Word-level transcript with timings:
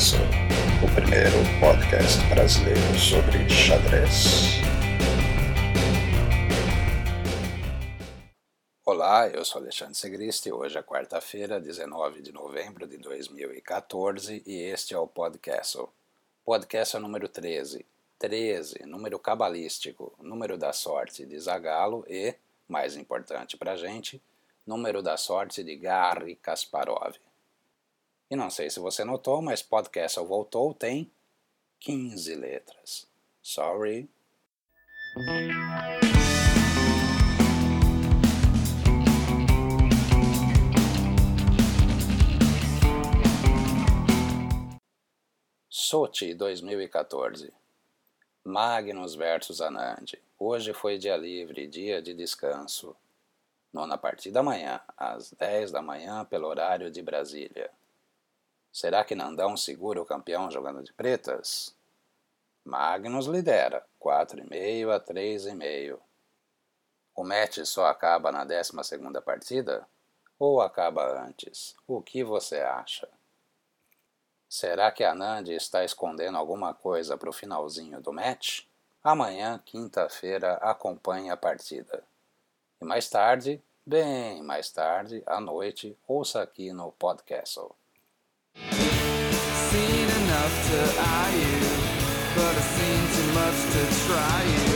Castle, 0.00 0.20
o 0.82 0.94
primeiro 0.94 1.36
podcast 1.60 2.24
brasileiro 2.30 2.98
sobre 2.98 3.46
xadrez. 3.50 4.62
Olá, 8.82 9.28
eu 9.28 9.44
sou 9.44 9.60
Alexandre 9.60 9.94
Segristi. 9.94 10.50
Hoje 10.50 10.78
é 10.78 10.82
quarta-feira, 10.82 11.60
19 11.60 12.22
de 12.22 12.32
novembro 12.32 12.86
de 12.86 12.96
2014 12.96 14.42
e 14.46 14.62
este 14.62 14.94
é 14.94 14.98
o 14.98 15.06
Podcast. 15.06 15.78
Podcast 16.46 16.96
número 16.96 17.28
13. 17.28 17.84
13, 18.18 18.86
número 18.86 19.18
cabalístico, 19.18 20.14
número 20.18 20.56
da 20.56 20.72
sorte 20.72 21.26
de 21.26 21.38
Zagalo 21.38 22.06
e, 22.08 22.34
mais 22.66 22.96
importante 22.96 23.54
para 23.54 23.76
gente, 23.76 24.18
número 24.66 25.02
da 25.02 25.18
sorte 25.18 25.62
de 25.62 25.76
Garry 25.76 26.36
Kasparov. 26.36 27.18
E 28.30 28.36
não 28.36 28.48
sei 28.48 28.70
se 28.70 28.78
você 28.78 29.02
notou, 29.04 29.42
mas 29.42 29.60
Podcast 29.60 30.20
Voltou 30.20 30.72
tem 30.72 31.10
15 31.80 32.32
letras. 32.36 33.08
Sorry. 33.42 34.08
Sochi 45.68 46.32
2014 46.32 47.52
Magnus 48.44 49.16
versus 49.16 49.60
Anand. 49.60 50.12
Hoje 50.38 50.72
foi 50.72 50.98
dia 50.98 51.16
livre, 51.16 51.66
dia 51.66 52.00
de 52.00 52.14
descanso. 52.14 52.94
Nona 53.72 53.98
partida 53.98 54.38
amanhã, 54.38 54.80
às 54.96 55.32
10 55.32 55.72
da 55.72 55.82
manhã, 55.82 56.24
pelo 56.24 56.46
horário 56.46 56.92
de 56.92 57.02
Brasília. 57.02 57.68
Será 58.72 59.04
que 59.04 59.14
Nandão 59.14 59.56
segura 59.56 60.00
o 60.00 60.06
campeão 60.06 60.50
jogando 60.50 60.82
de 60.82 60.92
pretas? 60.92 61.74
Magnus 62.64 63.26
lidera, 63.26 63.84
4,5 64.00 64.94
a 64.94 65.00
3,5. 65.00 65.98
O 67.16 67.24
match 67.24 67.58
só 67.64 67.86
acaba 67.86 68.30
na 68.30 68.44
12 68.44 68.72
partida? 69.24 69.86
Ou 70.38 70.60
acaba 70.60 71.22
antes? 71.26 71.74
O 71.86 72.00
que 72.00 72.22
você 72.22 72.60
acha? 72.60 73.08
Será 74.48 74.90
que 74.90 75.04
a 75.04 75.14
Nandi 75.14 75.52
está 75.52 75.84
escondendo 75.84 76.38
alguma 76.38 76.72
coisa 76.72 77.16
para 77.16 77.28
o 77.28 77.32
finalzinho 77.32 78.00
do 78.00 78.12
match? 78.12 78.62
Amanhã, 79.02 79.60
quinta-feira, 79.64 80.54
acompanhe 80.54 81.30
a 81.30 81.36
partida. 81.36 82.02
E 82.80 82.84
mais 82.84 83.08
tarde, 83.08 83.62
bem 83.84 84.42
mais 84.42 84.70
tarde, 84.70 85.22
à 85.26 85.40
noite, 85.40 85.96
ouça 86.06 86.42
aqui 86.42 86.72
no 86.72 86.92
podcast. 86.92 87.60
Seen 89.70 90.02
enough 90.02 90.54
to 90.70 90.80
eye 90.98 91.36
you, 91.38 91.62
but 92.34 92.52
I've 92.58 92.70
seen 92.74 93.02
too 93.14 93.28
much 93.38 93.58
to 93.70 93.82
try 94.02 94.42
you. 94.42 94.74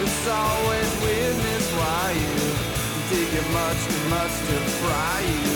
It's 0.00 0.24
always 0.24 0.88
weirdness 1.04 1.66
why 1.76 2.16
you 2.16 2.40
dig 3.12 3.28
it 3.28 3.48
much 3.52 3.80
too 3.92 4.04
much 4.08 4.32
to 4.48 4.56
fry 4.80 5.20
you. 5.20 5.52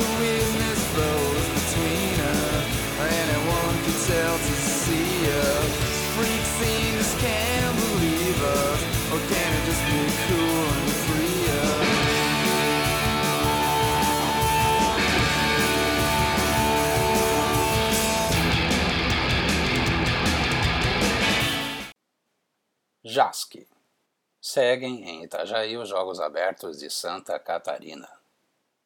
The 0.00 0.06
weirdness 0.24 0.80
flows 0.96 1.46
between 1.52 2.16
us, 2.32 2.64
anyone 2.96 3.76
can 3.84 3.96
tell 4.08 4.36
to 4.40 4.54
see 4.56 5.28
us. 5.28 5.68
Freak 6.16 6.44
scenes 6.56 7.12
can't 7.20 7.76
believe 7.76 8.40
us, 8.40 8.80
or 9.12 9.20
can 9.28 9.48
it 9.52 9.64
just 9.68 9.84
be 9.84 10.00
cool 10.32 10.57
JASC. 23.18 23.66
Seguem 24.40 25.02
em 25.08 25.24
Itajaí 25.24 25.76
os 25.76 25.88
Jogos 25.88 26.20
Abertos 26.20 26.78
de 26.78 26.88
Santa 26.88 27.36
Catarina. 27.36 28.08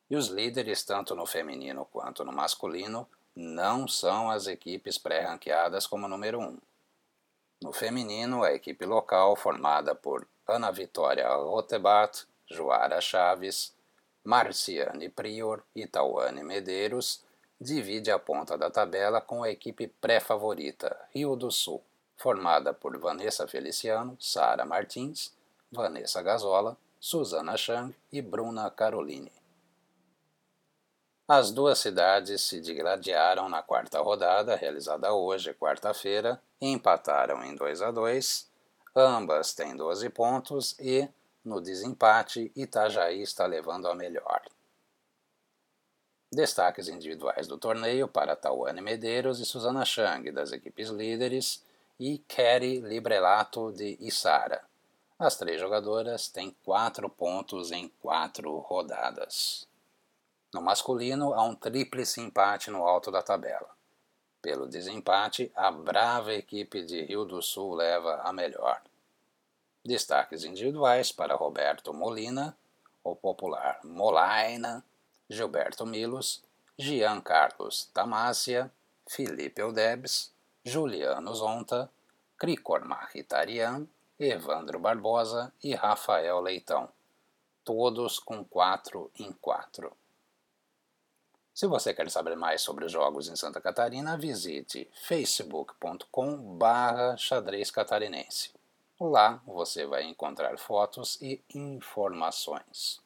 E 0.09 0.17
os 0.17 0.29
líderes, 0.29 0.83
tanto 0.85 1.15
no 1.15 1.27
feminino 1.27 1.85
quanto 1.93 2.25
no 2.25 2.33
masculino, 2.33 3.07
não 3.37 3.87
são 3.87 4.31
as 4.31 4.47
equipes 4.47 4.97
pré-ranqueadas 4.97 5.87
como 5.87 6.09
número 6.09 6.41
1. 6.41 6.45
Um. 6.45 6.59
No 7.63 7.75
feminino, 7.75 8.43
a 8.43 8.55
equipe 8.55 8.87
local, 8.87 9.37
formada 9.37 9.95
por 9.95 10.27
Ana 10.49 10.71
Vitória 10.71 11.29
Rotebat, 11.29 12.27
Joara 12.47 13.03
Chaves, 13.03 13.75
Marciane 14.25 15.11
Prior 15.11 15.63
e 15.77 15.87
Tauane 15.87 16.43
Medeiros, 16.43 17.23
divide 17.61 18.11
a 18.11 18.19
ponta 18.19 18.57
da 18.57 18.71
tabela 18.71 19.21
com 19.21 19.43
a 19.43 19.51
equipe 19.51 19.89
pré-favorita, 19.89 20.99
Rio 21.11 21.37
do 21.37 21.51
Sul 21.51 21.85
formada 22.23 22.73
por 22.73 22.97
Vanessa 22.99 23.49
Feliciano, 23.49 24.17
Sara 24.21 24.65
Martins, 24.65 25.35
Vanessa 25.73 26.23
Gazola, 26.23 26.77
Susana 27.01 27.57
Chang 27.57 27.93
e 28.13 28.23
Bruna 28.23 28.71
Caroline. 28.71 29.33
As 31.27 31.51
duas 31.51 31.81
cidades 31.81 32.43
se 32.43 32.61
digladiaram 32.61 33.49
na 33.49 33.61
quarta 33.61 33.99
rodada, 34.01 34.55
realizada 34.55 35.13
hoje, 35.13 35.53
quarta-feira, 35.55 36.41
empataram 36.61 37.43
em 37.43 37.57
2 37.57 37.83
a 37.83 37.91
2. 37.91 38.49
Ambas 38.95 39.53
têm 39.53 39.75
12 39.75 40.09
pontos 40.11 40.79
e, 40.79 41.09
no 41.45 41.61
desempate, 41.61 42.53
Itajaí 42.55 43.23
está 43.23 43.47
levando 43.47 43.89
a 43.89 43.97
melhor. 43.97 44.43
Destaques 46.31 46.87
individuais 46.87 47.49
do 47.49 47.59
torneio 47.59 48.07
para 48.07 48.37
Tawane 48.37 48.81
Medeiros 48.81 49.41
e 49.41 49.45
Susana 49.45 49.85
Chang, 49.85 50.31
das 50.31 50.53
equipes 50.53 50.89
líderes, 50.89 51.65
e 52.05 52.19
Kerry 52.27 52.81
Librelato 52.81 53.73
de 53.73 53.97
Isara. 54.01 54.61
As 55.17 55.37
três 55.37 55.61
jogadoras 55.61 56.27
têm 56.27 56.51
quatro 56.65 57.09
pontos 57.09 57.71
em 57.71 57.89
quatro 58.03 58.59
rodadas. 58.59 59.69
No 60.53 60.61
masculino, 60.61 61.33
há 61.33 61.45
um 61.45 61.55
tríplice 61.55 62.21
empate 62.21 62.73
no 62.73 62.85
alto 62.85 63.13
da 63.13 63.23
tabela. 63.23 63.71
Pelo 64.43 64.67
desempate, 64.67 65.53
a 65.55 65.71
brava 65.71 66.35
equipe 66.35 66.83
de 66.83 67.05
Rio 67.05 67.25
do 67.25 67.41
Sul 67.41 67.75
leva 67.75 68.21
a 68.25 68.33
melhor. 68.33 68.83
Destaques 69.85 70.43
individuais 70.43 71.13
para 71.13 71.37
Roberto 71.37 71.95
Molina, 71.95 72.57
o 73.05 73.15
popular 73.15 73.79
Molaina, 73.85 74.85
Gilberto 75.31 75.87
Milos, 75.87 76.43
Gian 76.77 77.21
Carlos 77.21 77.89
Tamásia, 77.95 78.73
Felipe 79.07 79.63
Eudebs, 79.63 80.33
Juliano 80.65 81.35
Zonta, 81.35 81.91
Cricor 82.39 82.85
Marritarian, 82.85 83.87
Evandro 84.19 84.79
Barbosa 84.79 85.53
e 85.63 85.75
Rafael 85.75 86.41
Leitão, 86.41 86.89
todos 87.65 88.21
com 88.21 88.45
4 88.45 89.11
em 89.19 89.33
4. 89.33 89.93
Se 91.53 91.67
você 91.67 91.93
quer 91.93 92.09
saber 92.11 92.37
mais 92.37 92.63
sobre 92.63 92.85
os 92.85 92.93
jogos 92.93 93.29
em 93.29 93.35
Santa 93.35 93.61
Catarina, 93.61 94.17
visite 94.17 94.89
facebook.com 95.03 96.57
barra 96.57 97.17
xadrez 97.17 97.71
catarinense. 97.71 98.55
Lá 99.01 99.43
você 99.45 99.85
vai 99.85 100.05
encontrar 100.05 100.57
fotos 100.59 101.21
e 101.21 101.43
informações. 101.53 103.01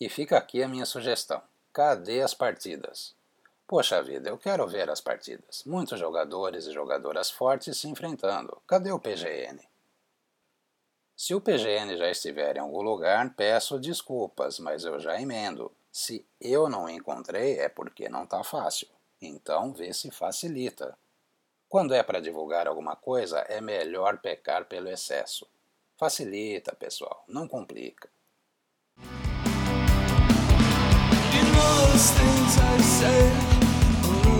E 0.00 0.08
fica 0.08 0.38
aqui 0.38 0.62
a 0.62 0.68
minha 0.68 0.86
sugestão. 0.86 1.42
Cadê 1.72 2.22
as 2.22 2.32
partidas? 2.32 3.12
Poxa 3.66 4.02
vida, 4.02 4.28
eu 4.28 4.36
quero 4.36 4.66
ver 4.66 4.90
as 4.90 5.00
partidas. 5.00 5.64
Muitos 5.64 5.98
jogadores 5.98 6.66
e 6.66 6.72
jogadoras 6.72 7.30
fortes 7.30 7.78
se 7.78 7.88
enfrentando. 7.88 8.60
Cadê 8.66 8.92
o 8.92 8.98
PGN? 8.98 9.58
Se 11.16 11.34
o 11.34 11.40
PGN 11.40 11.96
já 11.96 12.10
estiver 12.10 12.56
em 12.56 12.60
algum 12.60 12.82
lugar, 12.82 13.34
peço 13.34 13.78
desculpas, 13.78 14.58
mas 14.58 14.84
eu 14.84 15.00
já 15.00 15.18
emendo. 15.18 15.72
Se 15.90 16.26
eu 16.40 16.68
não 16.68 16.90
encontrei, 16.90 17.58
é 17.58 17.68
porque 17.68 18.08
não 18.08 18.24
está 18.24 18.44
fácil. 18.44 18.88
Então 19.22 19.72
vê 19.72 19.94
se 19.94 20.10
facilita. 20.10 20.98
Quando 21.66 21.94
é 21.94 22.02
para 22.02 22.20
divulgar 22.20 22.66
alguma 22.66 22.94
coisa, 22.94 23.38
é 23.48 23.60
melhor 23.60 24.18
pecar 24.18 24.66
pelo 24.66 24.90
excesso. 24.90 25.48
Facilita, 25.96 26.74
pessoal, 26.74 27.24
não 27.26 27.48
complica. 27.48 28.10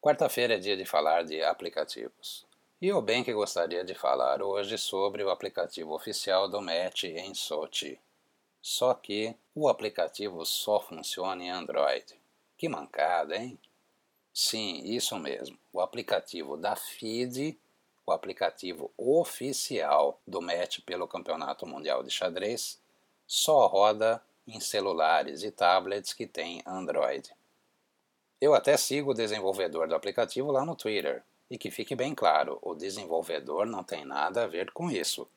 Quarta-feira 0.00 0.54
é 0.54 0.58
dia 0.58 0.76
de 0.76 0.84
falar 0.84 1.24
de 1.24 1.42
aplicativos. 1.42 2.46
E 2.80 2.86
eu 2.86 3.02
bem 3.02 3.24
que 3.24 3.32
gostaria 3.32 3.82
de 3.84 3.94
falar 3.94 4.40
hoje 4.40 4.78
sobre 4.78 5.24
o 5.24 5.30
aplicativo 5.30 5.92
oficial 5.92 6.48
do 6.48 6.62
Match 6.62 7.02
em 7.02 7.34
Sochi. 7.34 7.98
Só 8.62 8.94
que 8.94 9.34
o 9.52 9.68
aplicativo 9.68 10.46
só 10.46 10.78
funciona 10.78 11.42
em 11.42 11.50
Android. 11.50 12.14
Que 12.56 12.68
mancada, 12.68 13.36
hein? 13.36 13.58
Sim, 14.32 14.84
isso 14.84 15.18
mesmo. 15.18 15.58
O 15.72 15.80
aplicativo 15.80 16.56
da 16.56 16.76
FIDE, 16.76 17.58
o 18.06 18.12
aplicativo 18.12 18.92
oficial 18.96 20.20
do 20.24 20.40
Match 20.40 20.78
pelo 20.86 21.08
Campeonato 21.08 21.66
Mundial 21.66 22.04
de 22.04 22.10
Xadrez, 22.12 22.80
só 23.26 23.66
roda 23.66 24.22
em 24.46 24.60
celulares 24.60 25.42
e 25.42 25.50
tablets 25.50 26.12
que 26.12 26.26
têm 26.26 26.62
Android. 26.64 27.36
Eu 28.40 28.54
até 28.54 28.76
sigo 28.76 29.10
o 29.10 29.14
desenvolvedor 29.14 29.88
do 29.88 29.94
aplicativo 29.94 30.52
lá 30.52 30.64
no 30.64 30.76
Twitter, 30.76 31.22
e 31.50 31.58
que 31.58 31.70
fique 31.70 31.96
bem 31.96 32.14
claro, 32.14 32.58
o 32.62 32.74
desenvolvedor 32.74 33.66
não 33.66 33.82
tem 33.82 34.04
nada 34.04 34.44
a 34.44 34.46
ver 34.46 34.70
com 34.72 34.90
isso. 34.90 35.28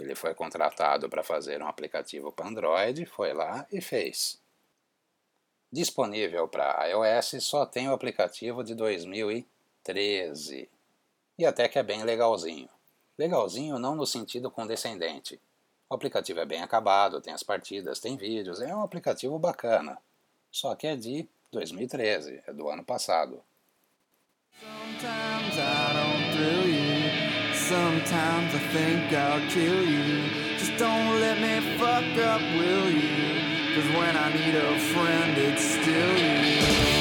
Ele 0.00 0.14
foi 0.14 0.34
contratado 0.34 1.08
para 1.08 1.22
fazer 1.22 1.62
um 1.62 1.68
aplicativo 1.68 2.32
para 2.32 2.48
Android, 2.48 3.06
foi 3.06 3.32
lá 3.32 3.66
e 3.70 3.80
fez. 3.80 4.40
Disponível 5.70 6.48
para 6.48 6.86
iOS 6.88 7.42
só 7.44 7.64
tem 7.64 7.88
o 7.88 7.94
aplicativo 7.94 8.62
de 8.62 8.74
2013. 8.74 10.68
E 11.38 11.46
até 11.46 11.68
que 11.68 11.78
é 11.78 11.82
bem 11.82 12.02
legalzinho. 12.02 12.68
Legalzinho 13.16 13.78
não 13.78 13.94
no 13.94 14.04
sentido 14.04 14.50
condescendente. 14.50 15.40
O 15.88 15.94
aplicativo 15.94 16.40
é 16.40 16.44
bem 16.44 16.62
acabado, 16.62 17.20
tem 17.20 17.32
as 17.32 17.42
partidas, 17.42 18.00
tem 18.00 18.16
vídeos, 18.16 18.60
é 18.60 18.74
um 18.74 18.82
aplicativo 18.82 19.38
bacana. 19.38 19.98
Só 20.50 20.74
que 20.74 20.86
é 20.86 20.96
de 20.96 21.26
2013, 21.52 22.42
é 22.46 22.52
do 22.52 22.68
ano 22.68 22.84
passado. 22.84 23.42
Sometimes 24.58 25.58
I 25.58 25.92
don't 25.92 26.32
thrill 26.34 26.68
you. 26.68 27.54
Sometimes 27.54 28.54
I 28.54 28.58
think 28.72 29.12
I'll 29.12 29.40
kill 29.50 29.84
you. 29.84 30.58
Just 30.58 30.76
don't 30.78 31.20
let 31.20 31.38
me 31.38 31.60
fuck 31.78 32.18
up, 32.24 32.40
will 32.56 32.90
you? 32.90 33.74
Cause 33.74 33.88
when 33.96 34.16
I 34.16 34.32
need 34.32 34.54
a 34.54 34.78
friend, 34.78 35.38
it's 35.38 35.62
still 35.62 36.16
you. 36.18 36.92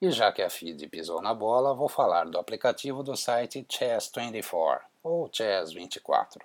E 0.00 0.10
já 0.10 0.32
que 0.32 0.42
a 0.42 0.50
FIDE 0.50 0.88
pisou 0.88 1.22
na 1.22 1.32
bola, 1.32 1.72
vou 1.74 1.88
falar 1.88 2.28
do 2.28 2.36
aplicativo 2.36 3.04
do 3.04 3.16
site 3.16 3.64
Chess24, 3.70 4.80
ou 5.04 5.28
Chess24. 5.28 6.42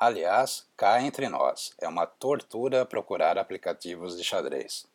Aliás, 0.00 0.64
cá 0.76 1.02
entre 1.02 1.28
nós, 1.28 1.74
é 1.76 1.88
uma 1.88 2.06
tortura 2.06 2.86
procurar 2.86 3.36
aplicativos 3.36 4.16
de 4.16 4.22
xadrez. 4.22 4.86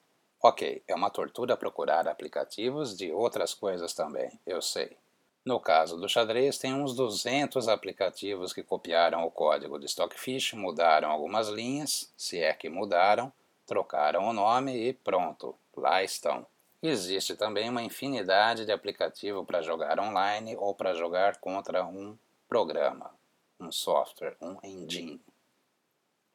Ok, 0.41 0.81
é 0.87 0.95
uma 0.95 1.09
tortura 1.09 1.57
procurar 1.57 2.07
aplicativos 2.07 2.95
de 2.95 3.11
outras 3.11 3.53
coisas 3.53 3.93
também, 3.93 4.39
eu 4.45 4.61
sei. 4.61 4.95
No 5.43 5.59
caso 5.59 5.97
do 5.97 6.07
xadrez, 6.07 6.57
tem 6.57 6.73
uns 6.73 6.95
200 6.95 7.67
aplicativos 7.67 8.53
que 8.53 8.63
copiaram 8.63 9.25
o 9.25 9.31
código 9.31 9.77
do 9.77 9.85
Stockfish, 9.85 10.53
mudaram 10.53 11.11
algumas 11.11 11.49
linhas, 11.49 12.09
se 12.15 12.39
é 12.39 12.53
que 12.53 12.69
mudaram, 12.69 13.29
trocaram 13.67 14.29
o 14.29 14.31
nome 14.31 14.87
e 14.87 14.93
pronto, 14.93 15.53
lá 15.75 16.01
estão. 16.01 16.47
Existe 16.81 17.35
também 17.35 17.69
uma 17.69 17.83
infinidade 17.83 18.65
de 18.65 18.71
aplicativos 18.71 19.45
para 19.45 19.61
jogar 19.61 19.99
online 19.99 20.55
ou 20.55 20.73
para 20.73 20.93
jogar 20.93 21.41
contra 21.41 21.85
um 21.85 22.17
programa, 22.47 23.13
um 23.59 23.71
software, 23.71 24.35
um 24.41 24.57
engine. 24.63 25.21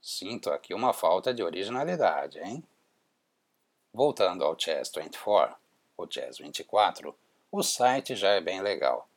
Sinto 0.00 0.50
aqui 0.50 0.72
uma 0.72 0.92
falta 0.92 1.34
de 1.34 1.42
originalidade, 1.42 2.38
hein? 2.38 2.64
Voltando 3.92 4.44
ao 4.44 4.58
Chess 4.58 4.92
24, 4.94 5.56
o 5.96 6.06
Chess 6.06 6.38
24, 6.38 7.14
o 7.50 7.62
site 7.62 8.14
já 8.14 8.30
é 8.30 8.40
bem 8.40 8.60
legal. 8.60 9.08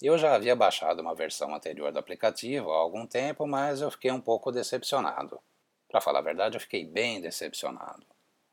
Eu 0.00 0.16
já 0.16 0.34
havia 0.34 0.56
baixado 0.56 1.00
uma 1.00 1.14
versão 1.14 1.54
anterior 1.54 1.92
do 1.92 1.98
aplicativo 1.98 2.70
há 2.70 2.76
algum 2.76 3.06
tempo, 3.06 3.46
mas 3.46 3.80
eu 3.80 3.90
fiquei 3.90 4.10
um 4.10 4.20
pouco 4.20 4.50
decepcionado. 4.50 5.38
Para 5.88 6.00
falar 6.00 6.20
a 6.20 6.22
verdade, 6.22 6.56
eu 6.56 6.60
fiquei 6.60 6.84
bem 6.84 7.20
decepcionado. 7.20 8.06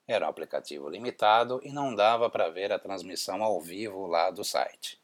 Era 0.07 0.25
um 0.25 0.29
aplicativo 0.29 0.89
limitado 0.89 1.61
e 1.63 1.71
não 1.71 1.93
dava 1.93 2.29
para 2.29 2.49
ver 2.49 2.71
a 2.71 2.79
transmissão 2.79 3.43
ao 3.43 3.61
vivo 3.61 4.07
lá 4.07 4.31
do 4.31 4.43
site. 4.43 4.99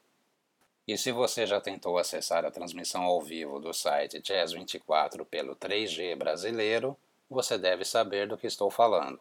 E 0.88 0.97
se 0.97 1.12
você 1.12 1.45
já 1.45 1.62
tentou 1.62 1.97
acessar 1.97 2.45
a 2.45 2.51
transmissão 2.51 3.03
ao 3.03 3.21
vivo 3.21 3.59
do 3.59 3.74
site 3.74 4.21
Chess24 4.21 5.25
pelo 5.25 5.56
3G 5.56 6.15
brasileiro, 6.15 6.97
você 7.30 7.57
deve 7.57 7.85
saber 7.85 8.27
do 8.27 8.38
que 8.38 8.47
estou 8.47 8.69
falando 8.69 9.19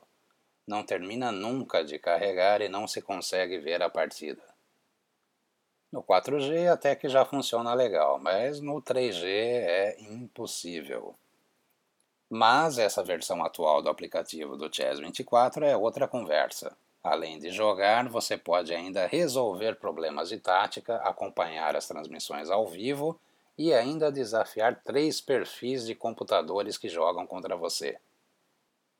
não 0.66 0.84
termina 0.84 1.32
nunca 1.32 1.84
de 1.84 1.98
carregar 1.98 2.60
e 2.60 2.68
não 2.68 2.86
se 2.86 3.02
consegue 3.02 3.58
ver 3.58 3.82
a 3.82 3.90
partida. 3.90 4.42
No 5.90 6.02
4G 6.02 6.72
até 6.72 6.96
que 6.96 7.08
já 7.08 7.24
funciona 7.24 7.74
legal, 7.74 8.18
mas 8.18 8.60
no 8.60 8.80
3G 8.80 9.24
é 9.26 10.00
impossível. 10.00 11.14
Mas 12.30 12.78
essa 12.78 13.04
versão 13.04 13.44
atual 13.44 13.82
do 13.82 13.90
aplicativo 13.90 14.56
do 14.56 14.70
Chess24 14.70 15.62
é 15.64 15.76
outra 15.76 16.08
conversa. 16.08 16.74
Além 17.02 17.38
de 17.38 17.50
jogar, 17.50 18.08
você 18.08 18.36
pode 18.36 18.72
ainda 18.72 19.06
resolver 19.06 19.74
problemas 19.76 20.28
de 20.28 20.38
tática, 20.38 20.96
acompanhar 20.96 21.74
as 21.74 21.88
transmissões 21.88 22.48
ao 22.48 22.66
vivo 22.66 23.18
e 23.58 23.74
ainda 23.74 24.12
desafiar 24.12 24.80
três 24.84 25.20
perfis 25.20 25.84
de 25.84 25.94
computadores 25.94 26.78
que 26.78 26.88
jogam 26.88 27.26
contra 27.26 27.56
você. 27.56 27.98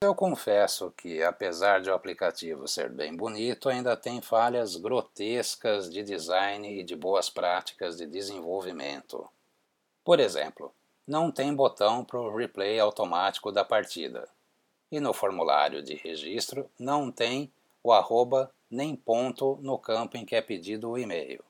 Eu 0.02 0.16
confesso 0.16 0.92
que, 0.96 1.22
apesar 1.22 1.80
de 1.80 1.88
o 1.88 1.94
aplicativo 1.94 2.66
ser 2.66 2.90
bem 2.90 3.14
bonito, 3.14 3.68
ainda 3.68 3.96
tem 3.96 4.20
falhas 4.20 4.74
grotescas 4.74 5.88
de 5.88 6.02
design 6.02 6.80
e 6.80 6.82
de 6.82 6.96
boas 6.96 7.30
práticas 7.30 7.96
de 7.96 8.06
desenvolvimento. 8.08 9.28
Por 10.04 10.18
exemplo, 10.18 10.74
não 11.06 11.30
tem 11.30 11.54
botão 11.54 12.04
para 12.04 12.18
o 12.18 12.34
replay 12.34 12.80
automático 12.80 13.52
da 13.52 13.64
partida. 13.64 14.28
E 14.90 14.98
no 14.98 15.12
formulário 15.12 15.80
de 15.80 15.94
registro 15.94 16.68
não 16.76 17.12
tem 17.12 17.52
o 17.82 17.92
arroba 17.92 18.52
nem 18.70 18.96
ponto 18.96 19.58
no 19.60 19.78
campo 19.78 20.16
em 20.16 20.24
que 20.24 20.34
é 20.36 20.40
pedido 20.40 20.90
o 20.90 20.98
e-mail. 20.98 21.44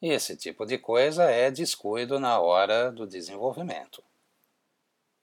Esse 0.00 0.36
tipo 0.36 0.66
de 0.66 0.78
coisa 0.78 1.24
é 1.24 1.50
descuido 1.50 2.18
na 2.18 2.40
hora 2.40 2.90
do 2.90 3.06
desenvolvimento. 3.06 4.02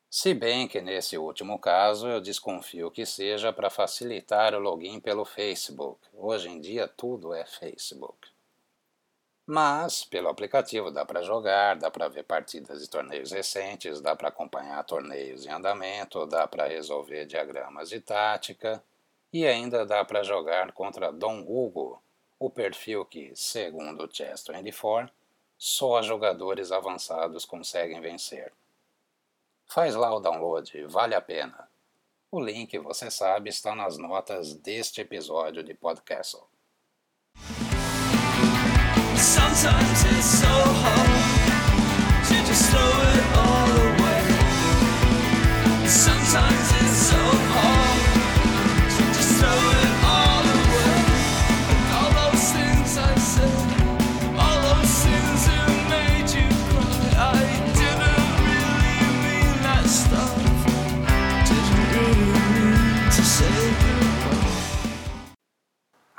Se 0.10 0.34
bem 0.34 0.68
que 0.68 0.82
nesse 0.82 1.18
último 1.18 1.60
caso 1.60 2.08
eu 2.08 2.20
desconfio 2.20 2.90
que 2.90 3.06
seja 3.06 3.54
para 3.54 3.70
facilitar 3.70 4.56
o 4.56 4.60
login 4.60 5.00
pelo 5.00 5.24
Facebook. 5.24 6.00
Hoje 6.14 6.50
em 6.50 6.60
dia 6.60 6.88
tudo 6.88 7.34
é 7.34 7.46
Facebook. 7.46 8.28
Mas 9.46 10.04
pelo 10.06 10.30
aplicativo 10.30 10.92
dá 10.92 11.06
para 11.06 11.24
jogar, 11.24 11.76
dá 11.76 11.92
para 11.92 12.08
ver 12.08 12.24
partidas 12.24 12.82
de 12.82 12.90
torneios 12.90 13.32
recentes, 13.32 14.02
dá 14.02 14.16
para 14.16 14.30
acompanhar 14.30 14.84
torneios 14.84 15.46
em 15.46 15.50
andamento, 15.50 16.26
dá 16.26 16.48
para 16.48 16.68
resolver 16.68 17.26
diagramas 17.26 17.90
de 17.90 18.00
tática 18.00 18.84
e 19.32 19.46
ainda 19.46 19.86
dá 19.86 20.04
para 20.04 20.24
jogar 20.24 20.72
contra 20.72 21.12
Dom 21.12 21.42
Hugo, 21.42 22.02
o 22.40 22.50
perfil 22.50 23.06
que, 23.06 23.32
segundo 23.36 24.04
o 24.04 24.08
Chess24, 24.08 25.10
só 25.58 26.02
jogadores 26.02 26.72
avançados 26.72 27.46
conseguem 27.46 28.00
vencer. 28.00 28.52
Faz 29.68 29.94
lá 29.94 30.16
o 30.16 30.20
download, 30.20 30.86
vale 30.86 31.14
a 31.14 31.22
pena. 31.22 31.70
O 32.32 32.40
link, 32.40 32.78
você 32.80 33.12
sabe, 33.12 33.50
está 33.50 33.76
nas 33.76 33.98
notas 33.98 34.54
deste 34.54 35.02
episódio 35.02 35.64
de 35.64 35.74
podcast. 35.74 36.38
Sometimes 45.88 46.69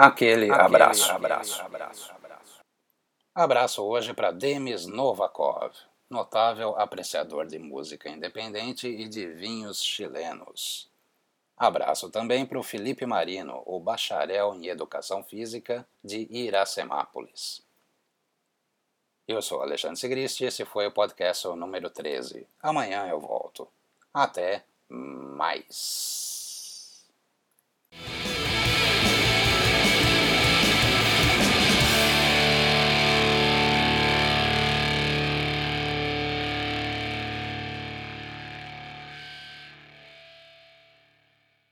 Aquele, 0.02 0.50
Aquele 0.50 0.64
abraço. 0.64 1.12
abraço. 1.12 1.62
abraço. 1.62 2.14
Abraço 3.34 3.82
hoje 3.84 4.14
para 4.14 4.30
Demis 4.30 4.86
Novakov, 4.86 5.74
notável 6.08 6.74
apreciador 6.78 7.46
de 7.46 7.58
música 7.58 8.08
independente 8.08 8.88
e 8.88 9.06
de 9.06 9.26
vinhos 9.26 9.84
chilenos. 9.84 10.90
Abraço 11.54 12.08
também 12.08 12.46
para 12.46 12.58
o 12.58 12.62
Felipe 12.62 13.04
Marino, 13.04 13.62
o 13.66 13.78
bacharel 13.78 14.54
em 14.54 14.68
Educação 14.68 15.22
Física 15.22 15.86
de 16.02 16.26
Iracemápolis. 16.30 17.62
Eu 19.28 19.42
sou 19.42 19.60
Alexandre 19.60 19.98
Sigrist 19.98 20.40
e 20.40 20.46
esse 20.46 20.64
foi 20.64 20.86
o 20.86 20.92
podcast 20.92 21.46
número 21.48 21.90
13. 21.90 22.48
Amanhã 22.62 23.06
eu 23.06 23.20
volto. 23.20 23.68
Até 24.14 24.64
mais. 24.88 26.29